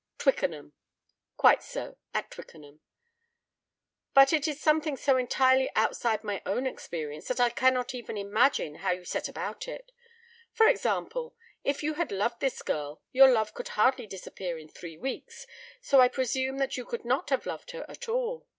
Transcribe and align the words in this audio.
"Twickenham." 0.17 0.73
"Quite 1.37 1.61
so—at 1.61 2.31
Twickenham. 2.31 2.81
But 4.15 4.33
it 4.33 4.47
is 4.47 4.59
something 4.59 4.97
so 4.97 5.15
entirely 5.15 5.69
outside 5.75 6.23
my 6.23 6.41
own 6.43 6.65
experience 6.65 7.27
that 7.27 7.39
I 7.39 7.51
cannot 7.51 7.93
even 7.93 8.17
imagine 8.17 8.77
how 8.77 8.89
you 8.89 9.05
set 9.05 9.29
about 9.29 9.67
it. 9.67 9.91
For 10.53 10.67
example, 10.67 11.35
if 11.63 11.83
you 11.83 11.93
had 11.93 12.11
loved 12.11 12.39
this 12.39 12.63
girl 12.63 13.03
your 13.11 13.27
love 13.31 13.53
could 13.53 13.67
hardly 13.77 14.07
disappear 14.07 14.57
in 14.57 14.69
three 14.69 14.97
weeks, 14.97 15.45
so 15.81 16.01
I 16.01 16.07
presume 16.07 16.57
that 16.57 16.77
you 16.77 16.83
could 16.85 17.05
not 17.05 17.29
have 17.29 17.45
loved 17.45 17.69
her 17.69 17.85
at 17.87 18.09
all. 18.09 18.47